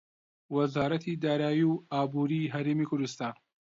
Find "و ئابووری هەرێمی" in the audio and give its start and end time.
1.67-2.89